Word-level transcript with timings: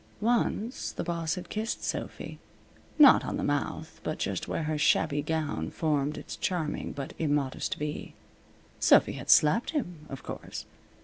Once 0.19 0.91
the 0.91 1.03
boss 1.03 1.35
had 1.35 1.47
kissed 1.47 1.83
Sophy 1.83 2.39
not 2.97 3.23
on 3.23 3.37
the 3.37 3.43
mouth, 3.43 4.01
but 4.03 4.17
just 4.17 4.47
where 4.47 4.63
her 4.63 4.75
shabby 4.75 5.21
gown 5.21 5.69
formed 5.69 6.17
its 6.17 6.35
charming 6.35 6.91
but 6.91 7.13
immodest 7.19 7.75
V. 7.75 8.15
Sophy 8.79 9.11
had 9.11 9.29
slapped 9.29 9.69
him, 9.69 10.07
of 10.09 10.23
course. 10.23 10.65